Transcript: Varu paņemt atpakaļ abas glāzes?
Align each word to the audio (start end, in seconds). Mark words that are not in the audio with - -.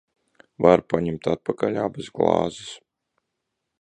Varu 0.65 0.85
paņemt 0.93 1.29
atpakaļ 1.33 1.79
abas 1.83 2.11
glāzes? 2.19 2.73